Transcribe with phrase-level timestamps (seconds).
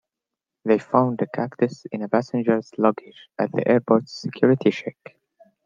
[0.65, 4.97] They found a cactus in a passenger's luggage at the airport's security check.